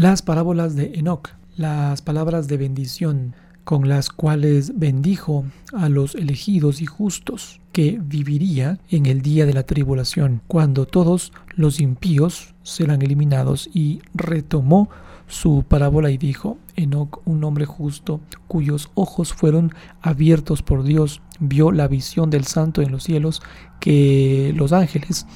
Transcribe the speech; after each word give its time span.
Las 0.00 0.22
parábolas 0.22 0.76
de 0.76 0.92
Enoch, 0.94 1.28
las 1.58 2.00
palabras 2.00 2.48
de 2.48 2.56
bendición 2.56 3.34
con 3.64 3.86
las 3.86 4.08
cuales 4.08 4.78
bendijo 4.78 5.44
a 5.74 5.90
los 5.90 6.14
elegidos 6.14 6.80
y 6.80 6.86
justos, 6.86 7.60
que 7.70 8.00
viviría 8.02 8.78
en 8.88 9.04
el 9.04 9.20
día 9.20 9.44
de 9.44 9.52
la 9.52 9.64
tribulación, 9.64 10.40
cuando 10.46 10.86
todos 10.86 11.34
los 11.54 11.80
impíos 11.80 12.54
serán 12.62 13.02
eliminados, 13.02 13.68
y 13.74 14.00
retomó 14.14 14.88
su 15.26 15.66
parábola 15.68 16.10
y 16.10 16.16
dijo, 16.16 16.56
Enoc, 16.76 17.20
un 17.26 17.44
hombre 17.44 17.66
justo, 17.66 18.22
cuyos 18.48 18.90
ojos 18.94 19.34
fueron 19.34 19.74
abiertos 20.00 20.62
por 20.62 20.82
Dios, 20.82 21.20
vio 21.40 21.72
la 21.72 21.88
visión 21.88 22.30
del 22.30 22.46
santo 22.46 22.80
en 22.80 22.90
los 22.90 23.02
cielos, 23.02 23.42
que 23.80 24.54
los 24.56 24.72
ángeles 24.72 25.26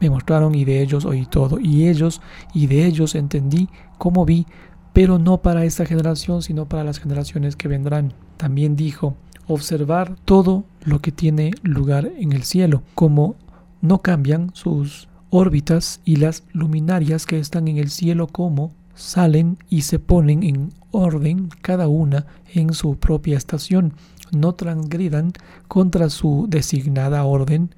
me 0.00 0.10
mostraron 0.10 0.54
y 0.54 0.64
de 0.64 0.82
ellos 0.82 1.04
oí 1.04 1.26
todo, 1.26 1.60
y 1.60 1.88
ellos 1.88 2.20
y 2.54 2.66
de 2.66 2.86
ellos 2.86 3.14
entendí 3.14 3.68
cómo 3.98 4.24
vi, 4.24 4.46
pero 4.92 5.18
no 5.18 5.42
para 5.42 5.64
esta 5.64 5.86
generación, 5.86 6.42
sino 6.42 6.66
para 6.68 6.84
las 6.84 6.98
generaciones 6.98 7.56
que 7.56 7.68
vendrán. 7.68 8.14
También 8.36 8.76
dijo, 8.76 9.16
observar 9.46 10.16
todo 10.24 10.64
lo 10.84 11.00
que 11.00 11.12
tiene 11.12 11.52
lugar 11.62 12.10
en 12.18 12.32
el 12.32 12.44
cielo, 12.44 12.82
como 12.94 13.36
no 13.80 14.00
cambian 14.00 14.50
sus 14.54 15.08
órbitas 15.30 16.00
y 16.04 16.16
las 16.16 16.44
luminarias 16.52 17.26
que 17.26 17.38
están 17.38 17.68
en 17.68 17.78
el 17.78 17.90
cielo 17.90 18.26
como 18.26 18.72
salen 18.94 19.58
y 19.68 19.82
se 19.82 19.98
ponen 19.98 20.42
en 20.42 20.72
orden 20.90 21.48
cada 21.62 21.88
una 21.88 22.26
en 22.52 22.74
su 22.74 22.96
propia 22.96 23.36
estación, 23.36 23.94
no 24.32 24.54
transgridan 24.54 25.32
contra 25.68 26.10
su 26.10 26.46
designada 26.48 27.24
orden, 27.24 27.74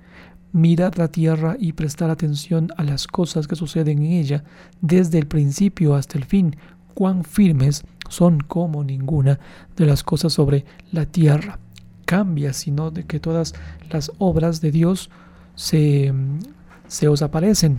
mirar 0.53 0.99
la 0.99 1.09
tierra 1.09 1.57
y 1.59 1.73
prestar 1.73 2.11
atención 2.11 2.69
a 2.77 2.85
las 2.85 3.07
cosas 3.07 3.49
que 3.49 3.57
suceden 3.57 4.03
en 4.03 4.13
ella 4.13 4.45
desde 4.81 5.19
el 5.19 5.27
principio 5.27 5.95
hasta 5.95 6.19
el 6.19 6.25
fin, 6.25 6.57
cuán 6.95 7.25
firmes 7.25 7.85
son 8.09 8.41
como 8.41 8.85
ninguna 8.85 9.41
de 9.77 9.87
las 9.87 10.03
cosas 10.03 10.33
sobre 10.33 10.65
la 10.91 11.07
tierra. 11.07 11.59
Cambia, 12.05 12.53
sino 12.53 12.91
de 12.91 13.05
que 13.05 13.21
todas 13.21 13.55
las 13.91 14.13
obras 14.19 14.61
de 14.61 14.71
Dios 14.71 15.09
se, 15.55 16.13
se 16.87 17.09
os 17.09 17.23
aparecen. 17.23 17.79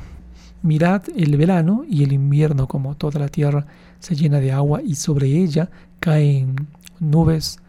Mirad 0.64 1.04
el 1.16 1.38
verano 1.38 1.86
y 1.88 2.04
el 2.04 2.14
invierno, 2.14 2.68
como 2.68 2.96
toda 2.96 3.20
la 3.20 3.28
tierra 3.28 3.68
se 4.00 4.16
llena 4.16 4.40
de 4.40 4.52
agua 4.52 4.82
y 4.82 4.96
sobre 4.96 5.28
ella 5.28 5.70
caen 6.00 6.68
nubes, 7.00 7.60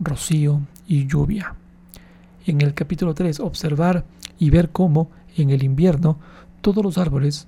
rocío 0.00 0.62
y 0.86 1.06
lluvia. 1.06 1.54
En 2.46 2.60
el 2.60 2.74
capítulo 2.74 3.14
3, 3.14 3.38
observar 3.38 4.04
y 4.42 4.50
ver 4.50 4.70
cómo 4.70 5.08
en 5.36 5.50
el 5.50 5.62
invierno 5.62 6.18
todos 6.62 6.82
los 6.82 6.98
árboles 6.98 7.46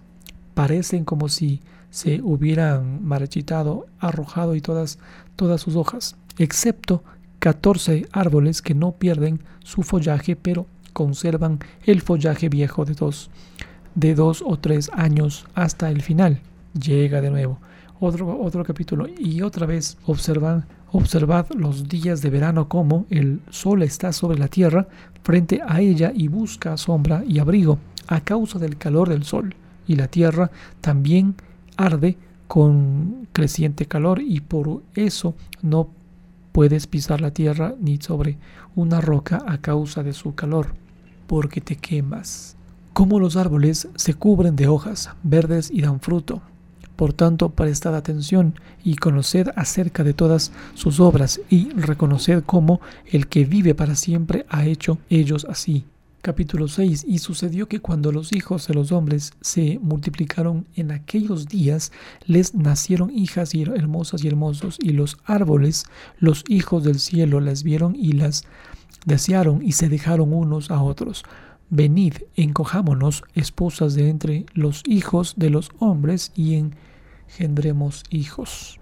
parecen 0.55 1.05
como 1.05 1.28
si 1.28 1.61
se 1.91 2.23
hubieran 2.23 3.05
marchitado, 3.05 3.86
arrojado 3.98 4.55
y 4.55 4.61
todas, 4.61 5.01
todas 5.34 5.61
sus 5.61 5.75
hojas, 5.75 6.14
excepto 6.39 7.03
14 7.41 8.06
árboles 8.12 8.62
que 8.62 8.75
no 8.75 8.92
pierden 8.92 9.41
su 9.64 9.83
follaje, 9.83 10.36
pero 10.36 10.69
conservan 10.92 11.59
el 11.84 12.01
follaje 12.01 12.48
viejo 12.48 12.84
de 12.84 12.95
dos, 12.95 13.29
de 13.97 14.14
dos 14.14 14.45
o 14.47 14.56
tres 14.56 14.89
años 14.95 15.47
hasta 15.56 15.91
el 15.91 16.01
final. 16.01 16.42
Llega 16.81 17.20
de 17.20 17.31
nuevo 17.31 17.58
otro, 18.00 18.41
otro 18.41 18.64
capítulo 18.64 19.06
y 19.06 19.42
otra 19.42 19.67
vez 19.67 19.97
observan, 20.06 20.67
observad 20.92 21.47
los 21.56 21.89
días 21.89 22.23
de 22.23 22.31
verano 22.31 22.69
como 22.69 23.06
el 23.11 23.41
sol 23.51 23.83
está 23.83 24.12
sobre 24.12 24.39
la 24.39 24.48
tierra 24.48 24.89
frente 25.23 25.61
a 25.67 25.81
ella 25.81 26.12
y 26.14 26.28
busca 26.28 26.77
sombra 26.77 27.25
y 27.27 27.39
abrigo 27.39 27.78
a 28.06 28.20
causa 28.20 28.59
del 28.59 28.77
calor 28.77 29.09
del 29.09 29.25
sol 29.25 29.55
y 29.86 29.97
la 29.97 30.09
tierra 30.09 30.51
también 30.81 31.34
arde 31.77 32.17
con 32.47 33.27
creciente 33.33 33.86
calor 33.86 34.20
y 34.20 34.41
por 34.41 34.83
eso 34.95 35.34
no 35.62 35.89
puedes 36.53 36.86
pisar 36.86 37.20
la 37.20 37.33
tierra 37.33 37.75
ni 37.81 37.98
sobre 37.98 38.39
una 38.77 39.01
roca 39.01 39.42
a 39.47 39.58
causa 39.58 40.03
de 40.03 40.12
su 40.12 40.34
calor, 40.34 40.74
porque 41.27 41.61
te 41.61 41.77
quemas. 41.77 42.57
Como 42.92 43.19
los 43.19 43.36
árboles 43.36 43.89
se 43.96 44.14
cubren 44.14 44.55
de 44.55 44.69
hojas 44.69 45.11
verdes 45.24 45.69
y 45.70 45.83
dan 45.83 45.98
fruto. 45.98 46.42
Por 46.97 47.13
tanto, 47.13 47.51
prestad 47.51 47.95
atención 47.97 48.55
y 48.85 48.97
conoced 48.97 49.49
acerca 49.57 50.05
de 50.05 50.15
todas 50.15 50.53
sus 50.75 51.01
obras 51.01 51.41
y 51.51 51.71
reconoced 51.71 52.43
cómo 52.45 52.81
el 53.11 53.27
que 53.27 53.45
vive 53.45 53.75
para 53.75 53.97
siempre 53.97 54.47
ha 54.49 54.65
hecho 54.65 54.99
ellos 55.09 55.47
así 55.49 55.85
capítulo 56.25 56.69
6 56.69 57.05
Y 57.07 57.19
sucedió 57.19 57.69
que 57.69 57.81
cuando 57.81 58.11
los 58.11 58.33
hijos 58.33 58.67
de 58.67 58.73
los 58.73 58.93
hombres 58.93 59.35
se 59.43 59.79
multiplicaron 59.83 60.67
en 60.75 60.91
aquellos 60.91 61.49
días, 61.49 61.93
les 62.25 62.55
nacieron 62.55 63.11
hijas 63.11 63.55
y 63.55 63.63
hermosas 63.63 64.25
y 64.25 64.29
hermosos, 64.29 64.79
y 64.81 64.93
los 64.93 65.19
árboles, 65.27 65.85
los 66.19 66.43
hijos 66.49 66.83
del 66.83 66.99
cielo, 66.99 67.41
las 67.41 67.63
vieron 67.63 67.95
y 67.95 68.13
las 68.13 68.45
desearon 69.05 69.63
y 69.63 69.73
se 69.73 69.91
dejaron 69.91 70.33
unos 70.33 70.71
a 70.71 70.83
otros. 70.83 71.25
Venid, 71.70 72.14
encojámonos, 72.36 73.25
esposas 73.35 73.95
de 73.95 74.08
entre 74.08 74.47
los 74.55 74.83
hijos 74.86 75.35
de 75.36 75.51
los 75.51 75.70
hombres, 75.79 76.33
y 76.35 76.55
engendremos 77.29 78.05
hijos. 78.11 78.80